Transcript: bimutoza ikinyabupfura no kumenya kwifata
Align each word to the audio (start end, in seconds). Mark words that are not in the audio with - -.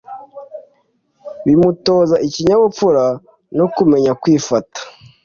bimutoza 1.45 2.15
ikinyabupfura 2.27 3.03
no 3.57 3.65
kumenya 3.75 4.11
kwifata 4.21 4.79